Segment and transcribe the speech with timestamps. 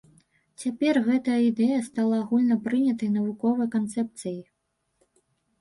[0.61, 4.41] Цяпер гэтая ідэя стала агульнапрынятай навуковай канцэпцыяй.